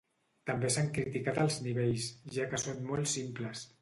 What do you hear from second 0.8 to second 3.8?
criticat els nivells, ja que són molt simples.